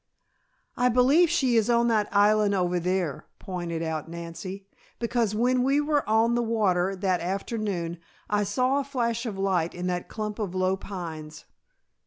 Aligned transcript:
"I 0.75 0.89
believe 0.89 1.29
she 1.29 1.57
is 1.57 1.69
on 1.69 1.87
that 1.89 2.11
island 2.11 2.55
over 2.55 2.79
there," 2.79 3.27
pointed 3.37 3.83
out 3.83 4.09
Nancy, 4.09 4.65
"because 4.97 5.35
when 5.35 5.61
we 5.61 5.79
were 5.79 6.09
on 6.09 6.33
the 6.33 6.41
water 6.41 6.95
that 6.95 7.21
afternoon, 7.21 7.99
I 8.27 8.43
saw 8.43 8.79
a 8.79 8.83
flash 8.83 9.27
of 9.27 9.37
light 9.37 9.75
in 9.75 9.85
that 9.85 10.09
clump 10.09 10.39
of 10.39 10.55
low 10.55 10.75
pines." 10.75 11.45